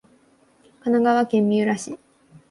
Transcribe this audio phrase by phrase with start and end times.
[0.79, 1.99] 神奈川県三浦市